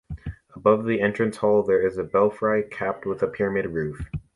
Above 0.55 0.83
the 0.85 0.99
entrance 0.99 1.37
hall 1.37 1.61
there 1.61 1.85
is 1.85 1.99
a 1.99 2.03
belfry 2.03 2.63
capped 2.63 3.05
with 3.05 3.21
a 3.21 3.27
pyramid 3.27 3.67
roof. 3.67 4.03